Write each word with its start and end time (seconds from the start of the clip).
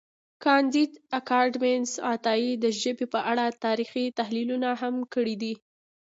کانديد 0.43 0.91
اکاډميسن 1.19 1.99
عطایي 2.11 2.51
د 2.63 2.65
ژبې 2.81 3.05
په 3.13 3.19
اړه 3.31 3.45
تاریخي 3.65 4.05
تحلیلونه 4.19 4.69
هم 4.81 4.95
کړي 5.13 5.35
دي. 5.41 5.53